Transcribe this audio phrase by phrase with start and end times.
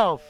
[0.00, 0.29] yourself.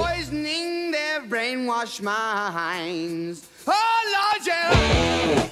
[0.00, 3.48] poisoning their brainwashed minds.
[3.66, 5.51] Oh Lord, yeah.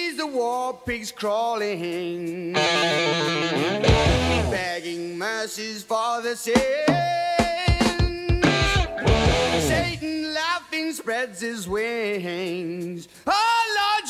[0.17, 2.53] the war pigs crawling,
[4.51, 6.57] begging mercies for the sins.
[9.67, 13.07] Satan laughing spreads his wings.
[13.25, 14.00] Oh Lord,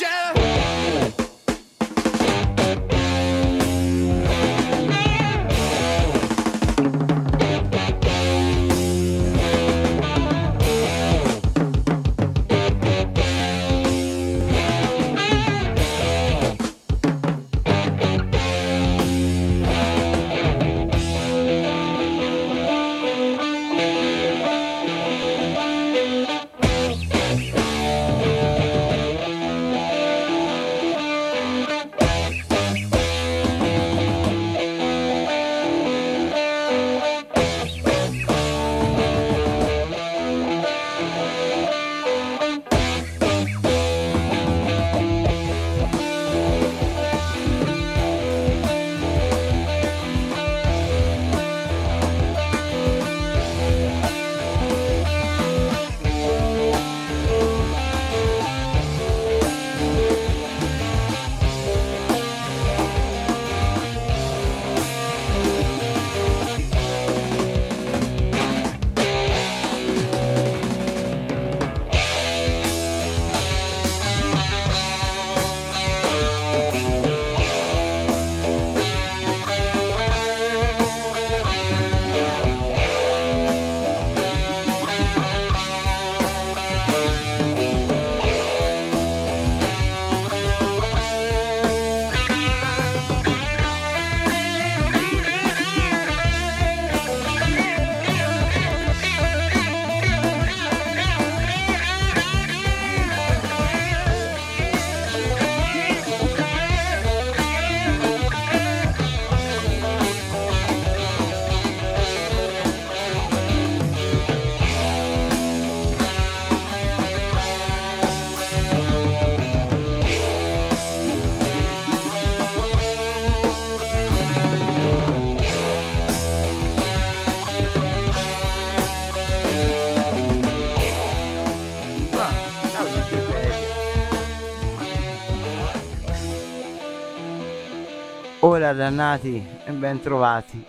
[138.62, 140.64] Ora dannati e ben trovati.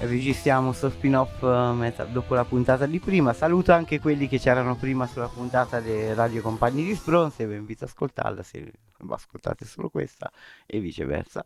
[0.00, 3.32] Registriamo sto spin-off eh, meta- dopo la puntata di prima.
[3.32, 7.46] Saluto anche quelli che c'erano prima sulla puntata dei Radio Compagni di Spronze.
[7.46, 8.72] Vi invito ad ascoltarla se
[9.08, 10.32] ascoltate solo questa
[10.66, 11.44] e viceversa.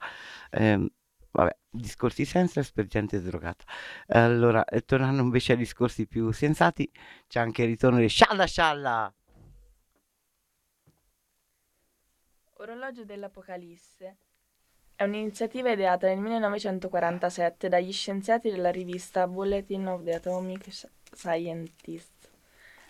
[0.52, 0.88] Ehm,
[1.30, 3.66] vabbè, discorsi senseless per gente drogata.
[4.06, 6.90] Allora, eh, tornando invece ai discorsi più sensati,
[7.28, 9.14] c'è anche il ritorno di Scialla Scialla.
[12.54, 14.20] Orologio dell'Apocalisse
[14.96, 20.70] è un'iniziativa ideata nel 1947 dagli scienziati della rivista Bulletin of the Atomic
[21.12, 22.30] Scientists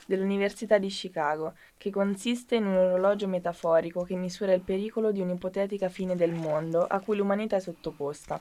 [0.06, 5.88] dell'Università di Chicago, che consiste in un orologio metaforico che misura il pericolo di un'ipotetica
[5.88, 8.40] fine del mondo a cui l'umanità è sottoposta.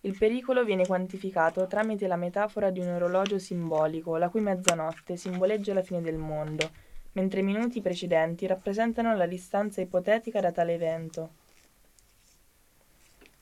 [0.00, 5.72] Il pericolo viene quantificato tramite la metafora di un orologio simbolico, la cui mezzanotte simboleggia
[5.72, 6.68] la fine del mondo,
[7.12, 11.42] mentre i minuti precedenti rappresentano la distanza ipotetica da tale evento.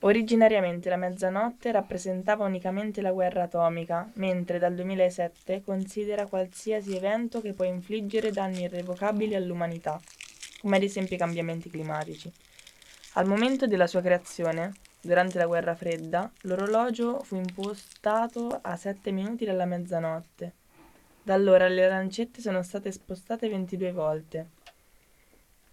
[0.05, 7.53] Originariamente la mezzanotte rappresentava unicamente la guerra atomica, mentre dal 2007 considera qualsiasi evento che
[7.53, 9.97] può infliggere danni irrevocabili all'umanità,
[10.59, 12.29] come ad esempio i cambiamenti climatici.
[13.13, 19.45] Al momento della sua creazione, durante la guerra fredda, l'orologio fu impostato a 7 minuti
[19.45, 20.51] dalla mezzanotte.
[21.23, 24.47] Da allora le lancette sono state spostate 22 volte.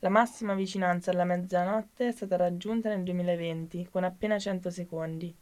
[0.03, 5.35] La massima vicinanza alla mezzanotte è stata raggiunta nel 2020, con appena 100 secondi.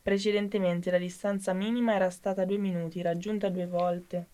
[0.00, 4.26] Precedentemente la distanza minima era stata 2 minuti, raggiunta due volte.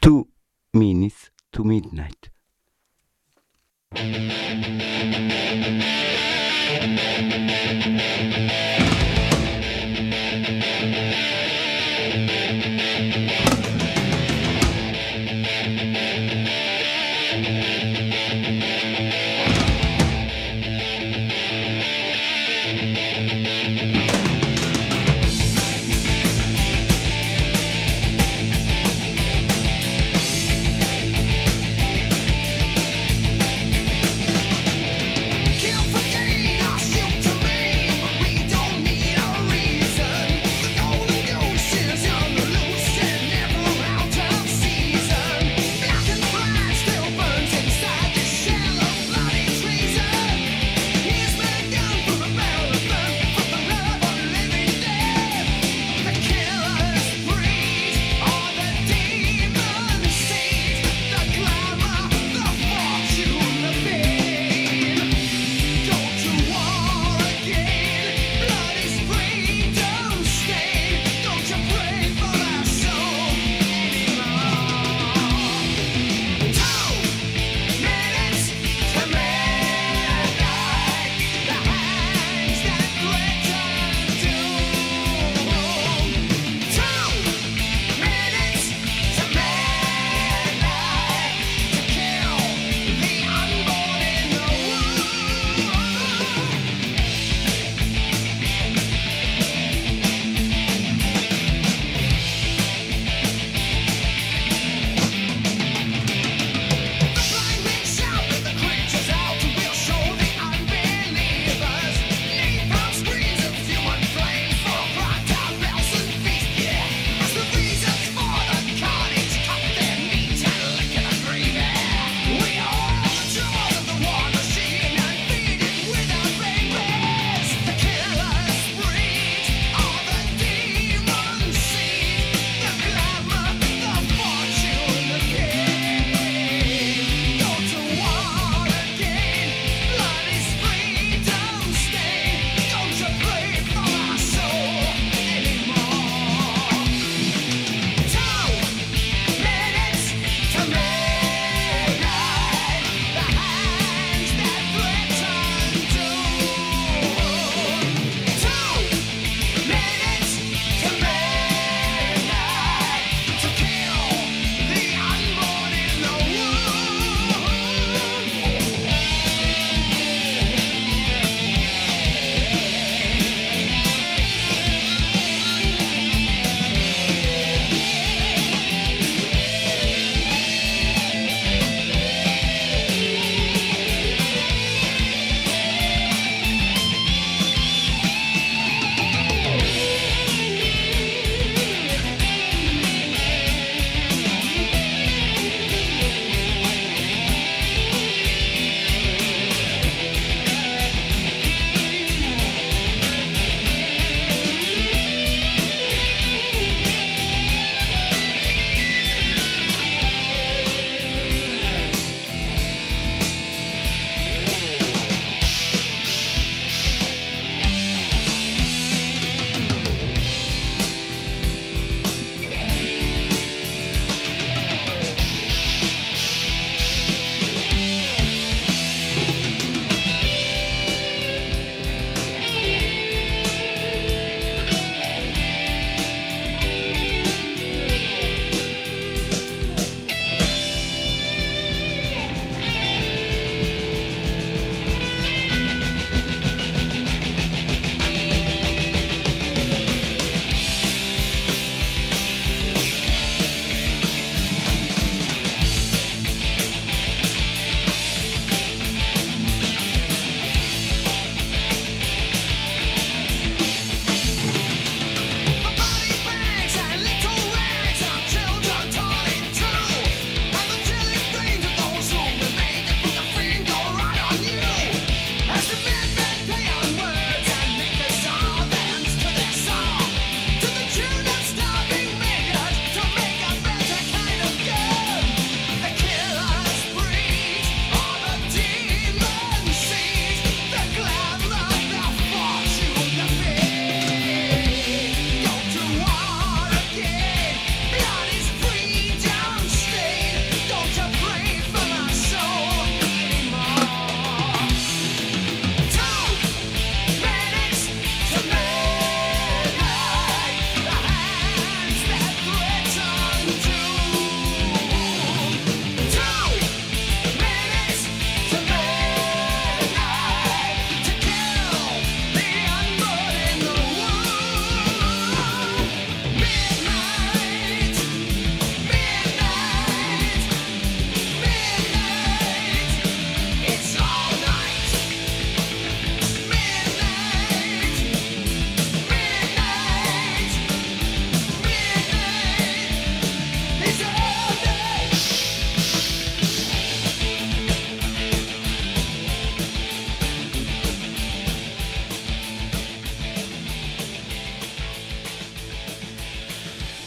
[0.00, 0.26] Two
[0.72, 2.32] minutes to midnight.
[6.74, 6.90] Kill
[7.82, 7.93] for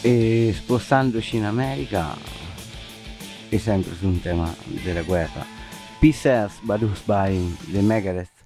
[0.01, 2.15] E spostandoci in America
[3.49, 5.45] e sempre su un tema della guerra.
[5.99, 8.36] Peace Earth Badus by The Megadeth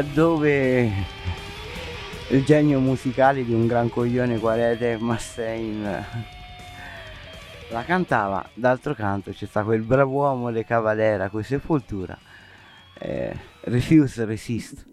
[0.00, 0.90] laddove
[2.30, 6.04] il genio musicale di un gran coglione qual qualete Massein
[7.68, 12.16] la cantava, d'altro canto c'è stato quel bravo uomo le cavalera con sepoltura,
[12.94, 14.86] eh, refuse resist.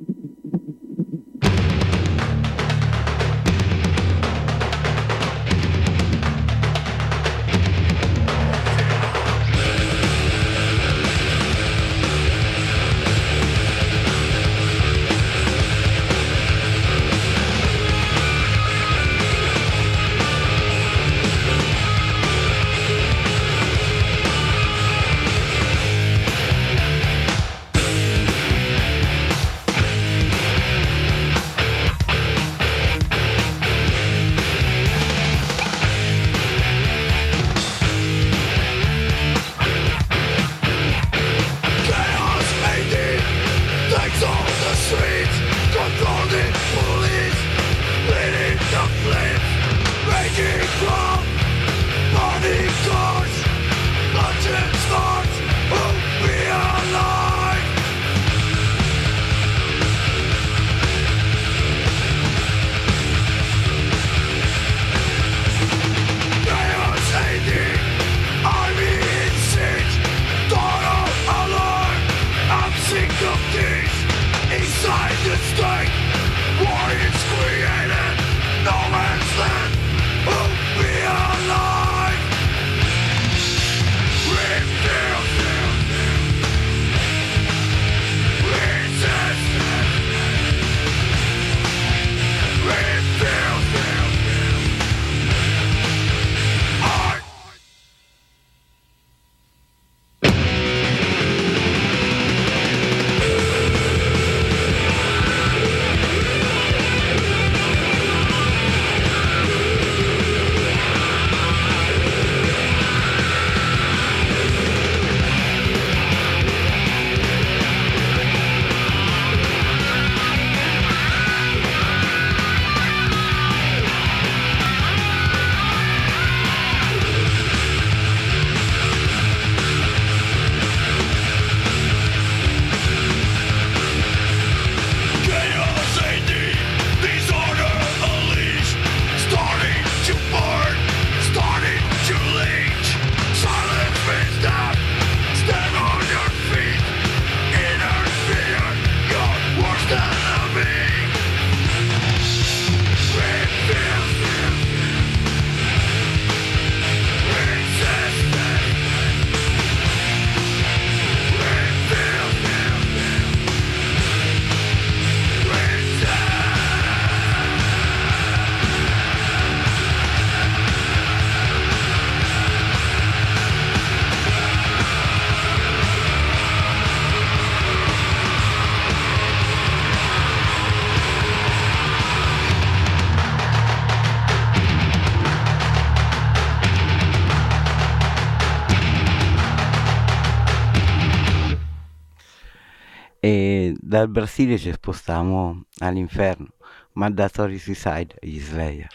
[193.97, 196.49] Dal Brasile ci spostiamo all'inferno.
[196.93, 198.87] Mandatory Suicide, gli Slayer.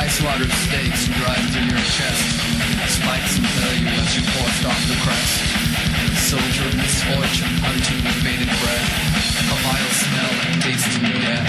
[0.00, 2.24] Fly swatter stakes drive through your chest.
[2.88, 5.44] Spikes impel you as you forced off the crest.
[6.24, 8.88] Soldier of misfortune, hunting with bated breath.
[9.44, 11.44] A vile smell and tasting death.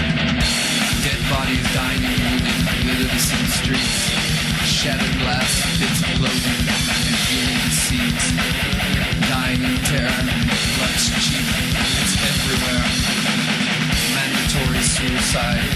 [1.00, 2.44] Dead bodies dying and
[2.92, 4.20] wounded, city streets.
[4.68, 5.48] Shattered glass,
[5.80, 8.26] bits of clothing, and human seeds.
[9.32, 10.24] Dying in terror,
[10.76, 11.48] blood's cheap,
[12.04, 12.84] it's everywhere.
[14.12, 15.72] Mandatory suicide,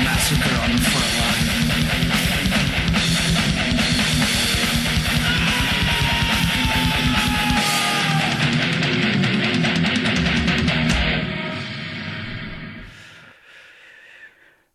[0.00, 1.37] massacre on the front line.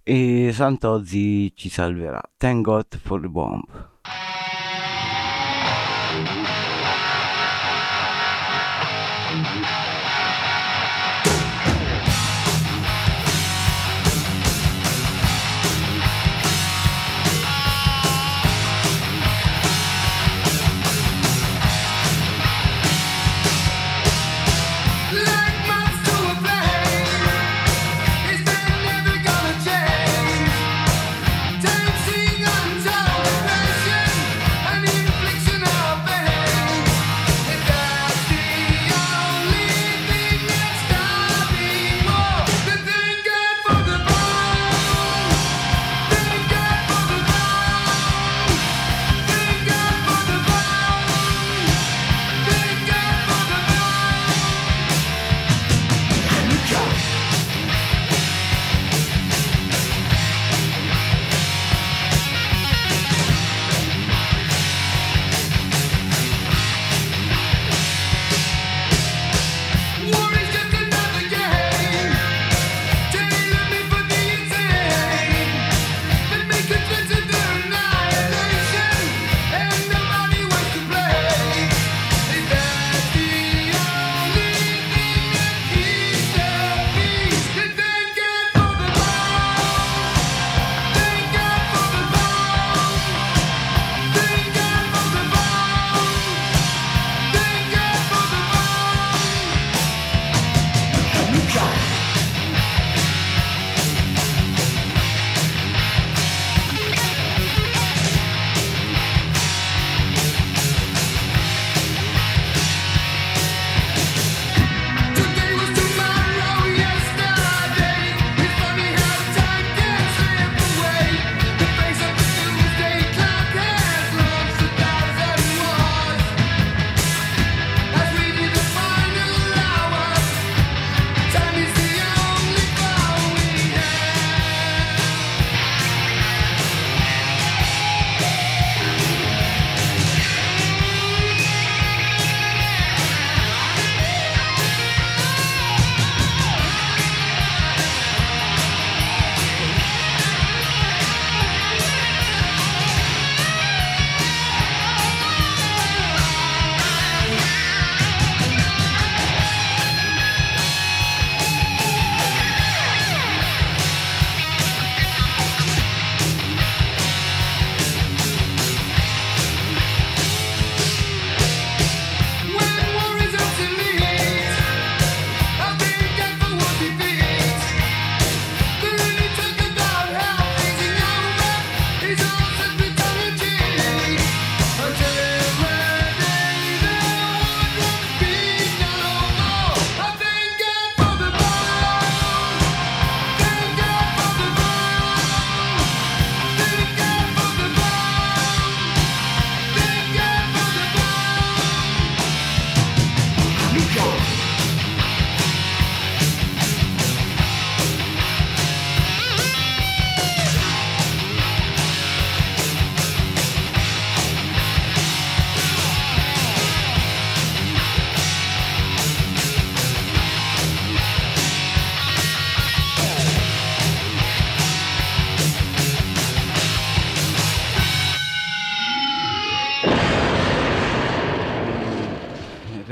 [0.06, 2.22] E Santozzi ci salverà.
[2.36, 3.64] Thank God for the bomb.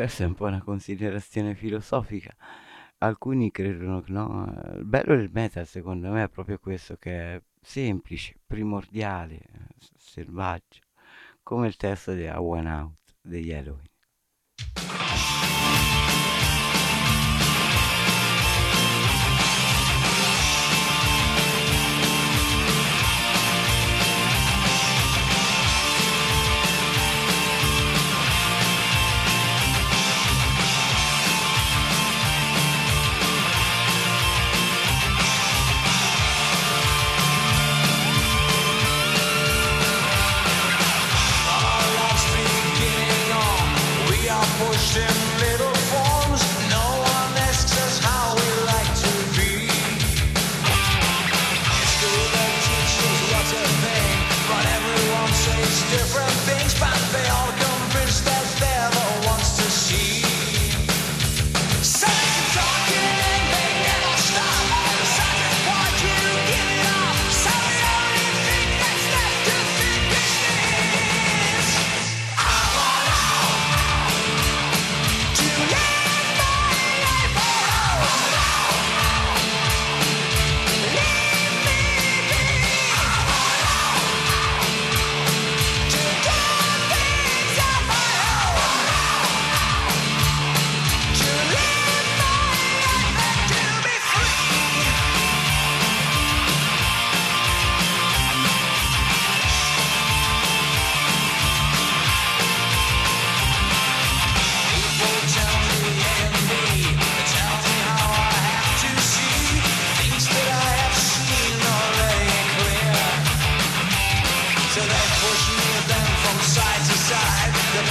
[0.02, 2.36] questa è un po' una considerazione filosofica.
[2.98, 4.52] Alcuni credono che no.
[4.78, 10.82] Il bello del metal, secondo me, è proprio questo che è semplice, primordiale, eh, selvaggio,
[11.44, 13.90] come il testo di A One Out degli Halloween.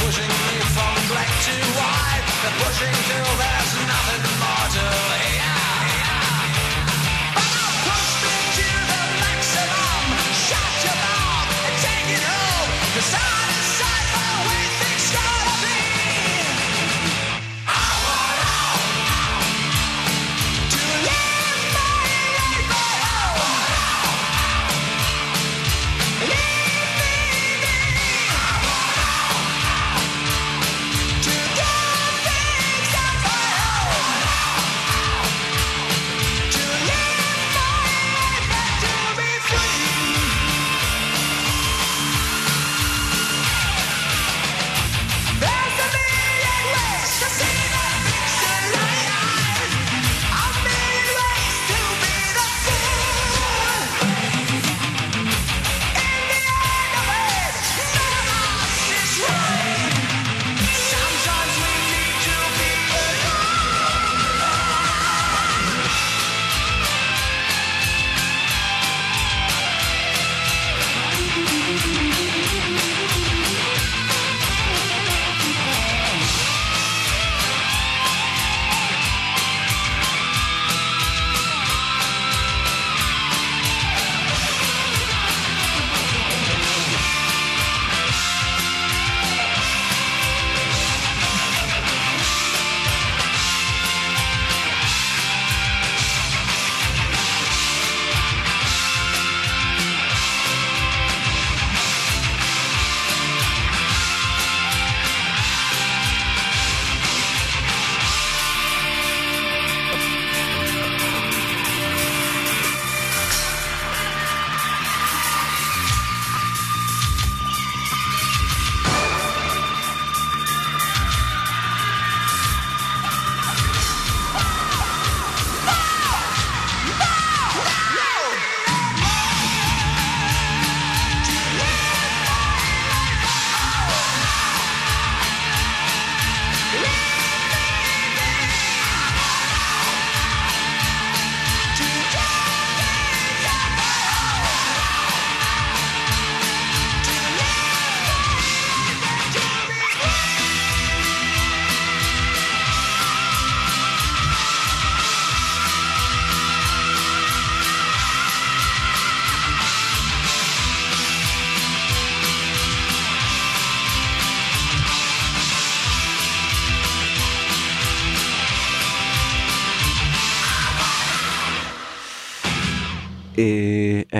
[0.04, 2.24] pushing me from black to white.
[2.42, 5.09] They're pushing till there's nothing more to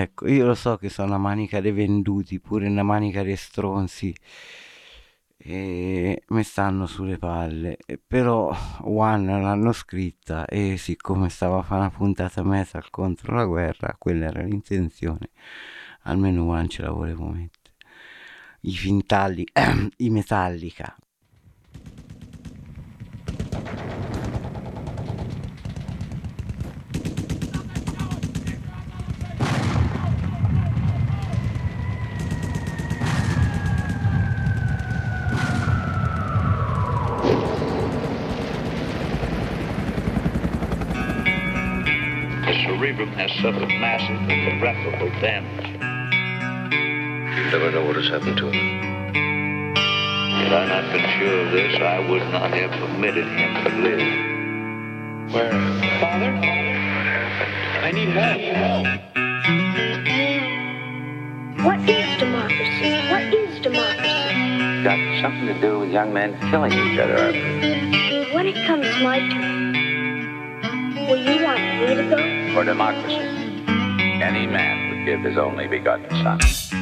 [0.03, 4.15] Ecco, io lo so che sono una manica dei venduti, pure una manica dei stronzi,
[5.37, 7.77] e mi stanno sulle palle.
[8.07, 13.95] Però One l'hanno scritta e siccome stava a fare una puntata metal contro la guerra,
[13.99, 15.31] quella era l'intenzione,
[16.05, 17.75] almeno One ce la volevo mettere.
[18.63, 19.47] I fintalli,
[19.99, 20.97] i metallica,
[42.81, 45.69] cerebrum has suffered massive and irreparable damage.
[47.37, 48.55] You never know what has happened to him.
[50.33, 54.01] Had I not been sure of this, I would not have permitted him to live.
[55.35, 55.53] Where?
[56.01, 56.33] Father?
[57.85, 58.41] I need help.
[61.67, 62.97] What is democracy?
[63.13, 64.85] What is democracy?
[64.85, 67.31] Got something to do with young men killing each other.
[68.33, 69.80] When it comes my turn,
[71.11, 72.55] Will you want me to go?
[72.55, 73.17] For democracy,
[74.23, 76.80] any man would give his only begotten son.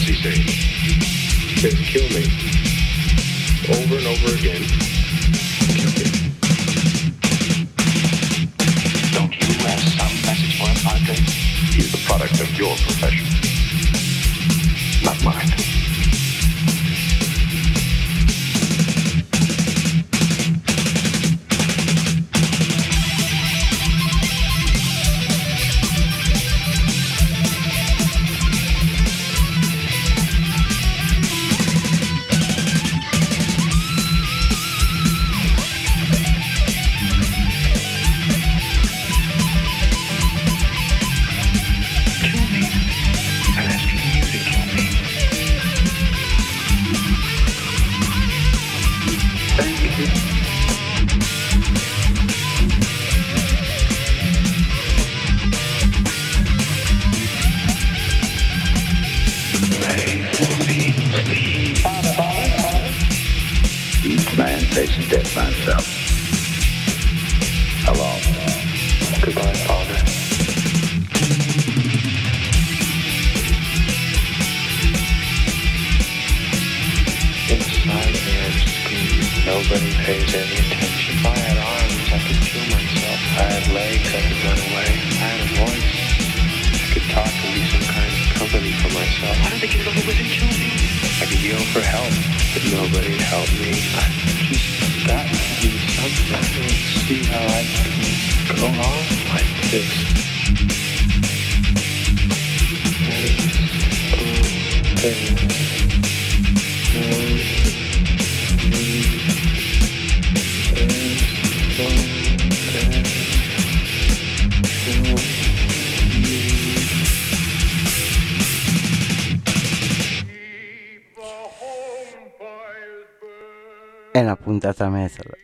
[0.00, 0.46] she saying?
[1.58, 2.24] Just kill me.
[3.68, 4.62] Over and over again.
[5.74, 6.04] Kill me.
[9.12, 11.14] Don't you have some message for him, Andre?
[11.74, 13.37] He's the product of your profession.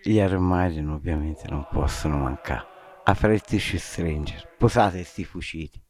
[0.06, 2.66] Gli armadi ovviamente non possono mancare.
[3.04, 5.83] A Apreteci Stranger, posate sti fuciti.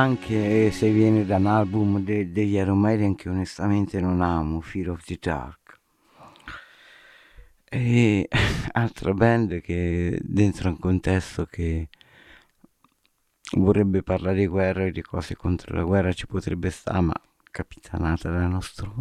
[0.00, 4.90] Anche se viene da un album de- degli Iron Maiden che onestamente non amo, Fear
[4.90, 5.78] of the Dark.
[7.68, 8.28] E
[8.72, 11.88] altra band che dentro un contesto che
[13.56, 17.14] vorrebbe parlare di guerra e di cose contro la guerra ci potrebbe stare, ma
[17.50, 18.94] capitanata dal nostro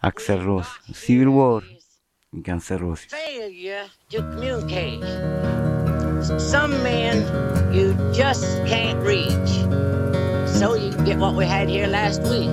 [0.00, 3.06] Axel Rose, Civil War, i Guns N' Roses.
[3.08, 5.04] failure to communicate.
[6.38, 7.22] Some men
[7.72, 10.15] you just can't reach.
[10.58, 12.48] So you can get what we had here last week,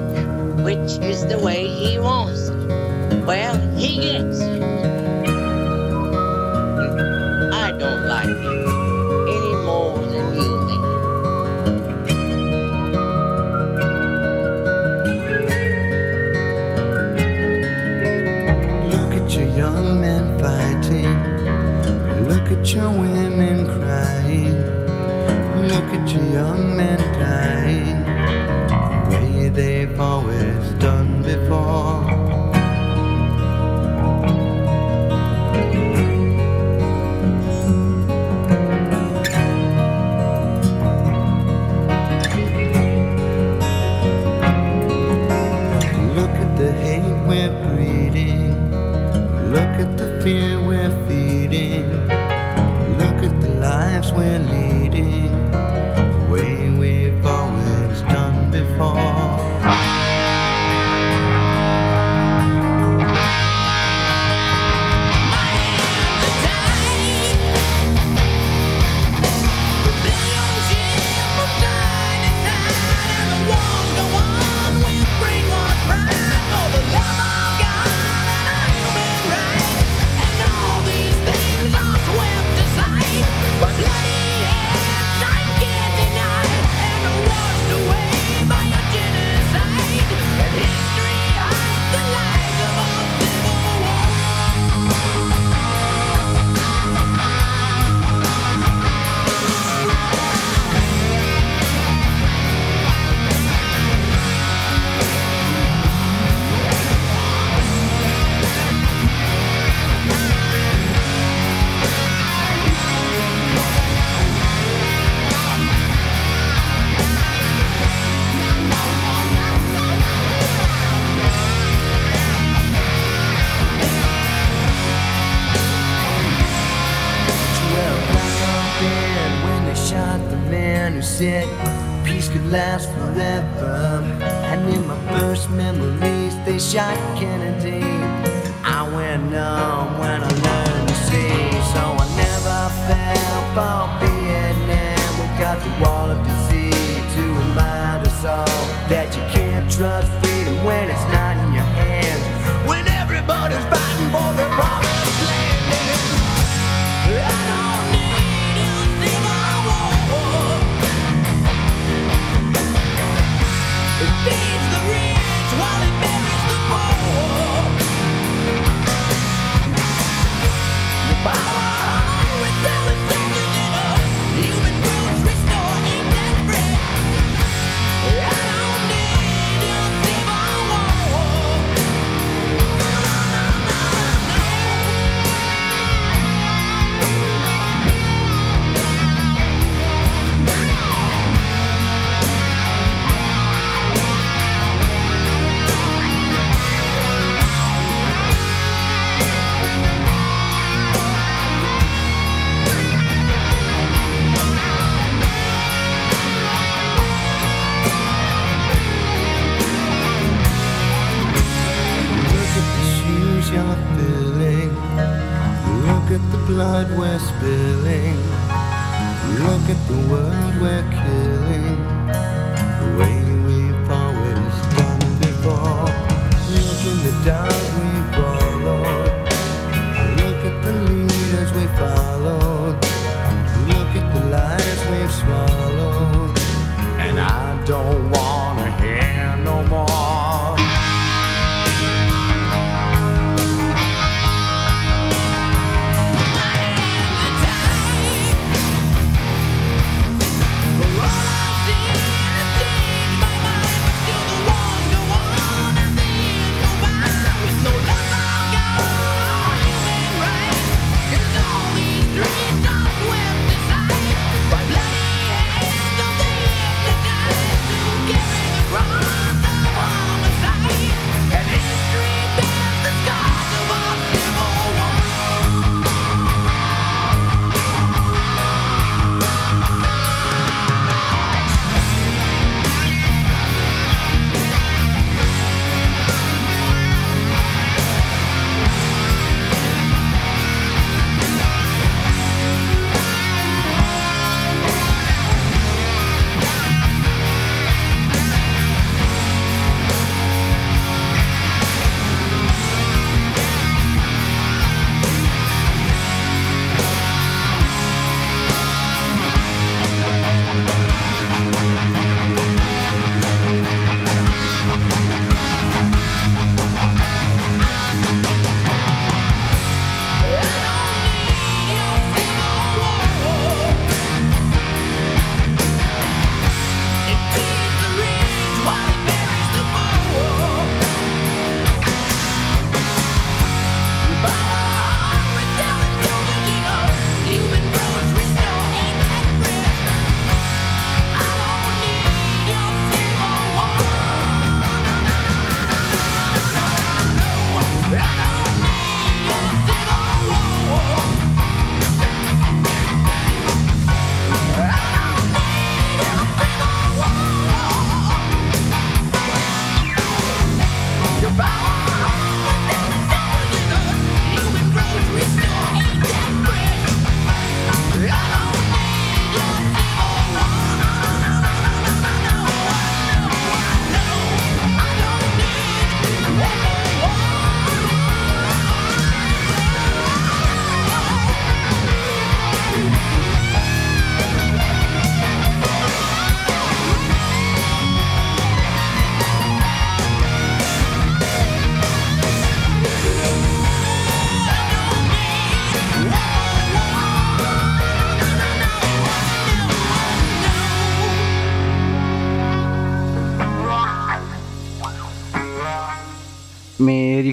[0.65, 3.23] which is the way he wants it.
[3.25, 4.61] Well, he gets it.
[7.53, 8.67] I don't like it
[9.37, 10.81] any more than you may.
[18.91, 22.27] Look at your young men fighting.
[22.27, 24.57] Look at your women crying.
[25.69, 26.99] Look at your young men
[30.03, 32.03] always done before.
[46.17, 48.51] Look at the hate we're breeding.
[49.55, 51.89] Look at the fear we're feeding.
[53.01, 54.72] Look at the lives we're leading.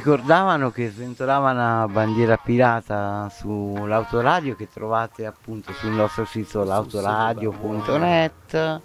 [0.01, 8.81] Ricordavano che sventolava una bandiera pirata sull'autoradio che trovate appunto sul nostro sito l'autoradio.net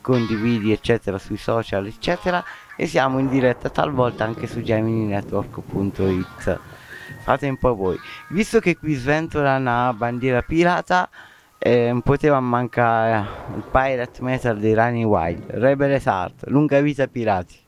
[0.00, 2.44] condividi eccetera sui social eccetera
[2.76, 6.60] e siamo in diretta talvolta anche su gemininetwork.it
[7.24, 7.98] fate un po' voi.
[8.28, 11.10] Visto che qui sventola una bandiera pirata
[11.58, 17.58] eh, poteva mancare il pirate metal dei Running Wild Rebel Heart lunga vita pirati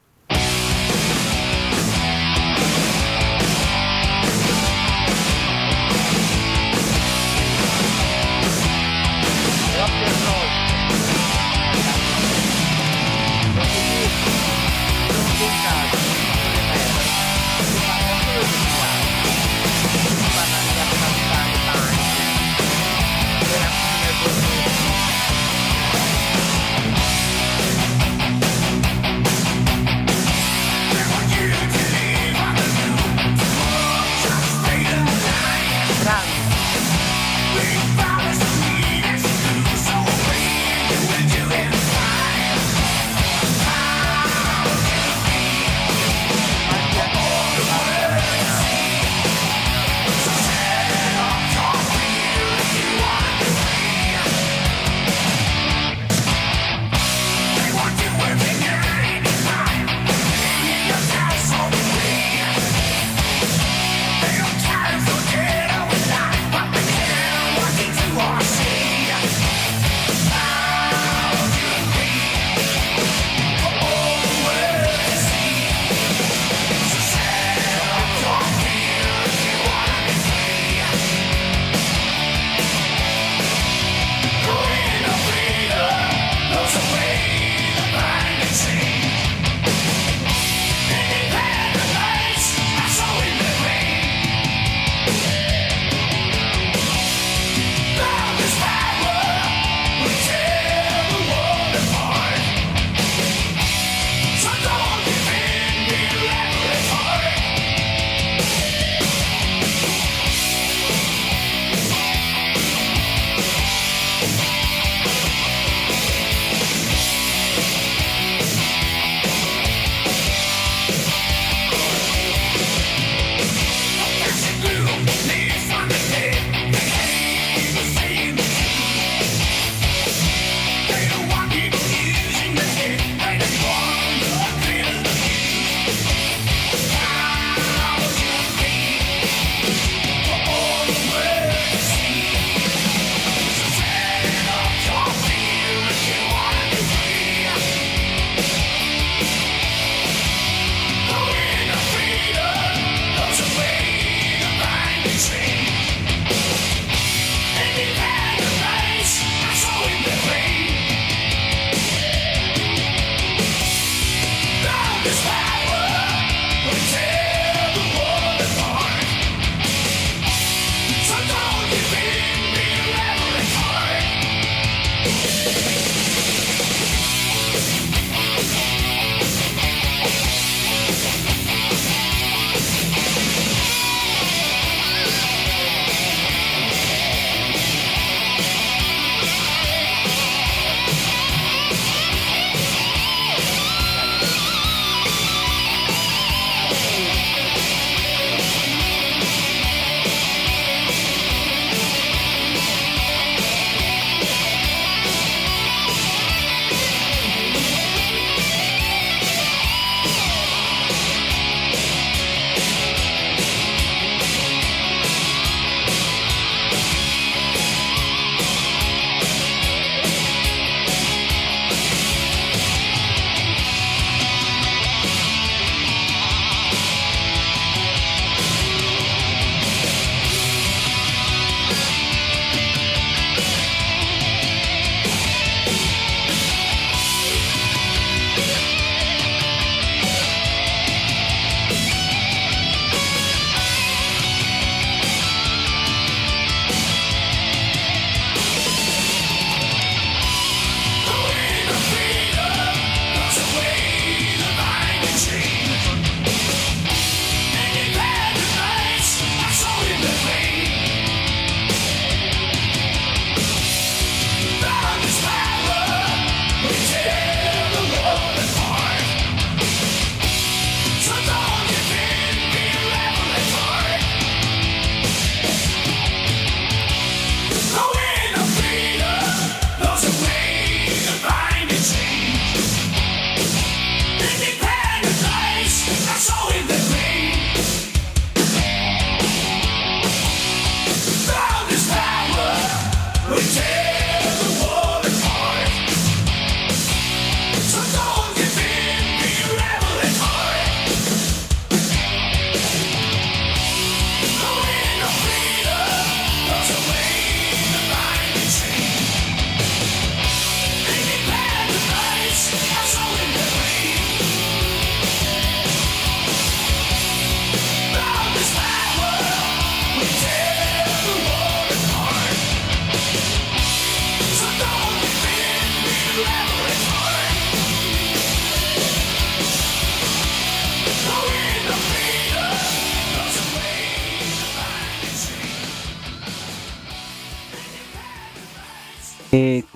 [293.42, 293.81] we take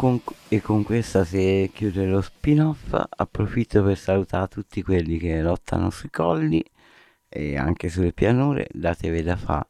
[0.06, 2.94] con- e con questa si chiude lo spin-off.
[3.08, 6.62] Approfitto per salutare tutti quelli che lottano sui colli
[7.28, 8.68] e anche sulle pianure.
[8.72, 9.66] Datevi da fa.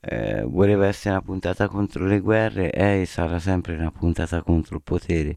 [0.00, 4.82] Eh, voleva essere una puntata contro le guerre e sarà sempre una puntata contro il
[4.82, 5.36] potere,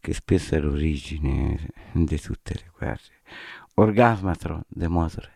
[0.00, 1.58] che spesso è l'origine
[1.92, 3.22] di tutte le guerre.
[3.74, 5.31] Orgasmatron, The Motorhead.